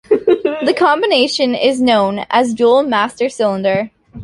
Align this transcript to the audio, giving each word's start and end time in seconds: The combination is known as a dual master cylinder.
The 0.09 0.73
combination 0.75 1.53
is 1.53 1.79
known 1.79 2.25
as 2.31 2.53
a 2.53 2.55
dual 2.55 2.81
master 2.81 3.29
cylinder. 3.29 3.91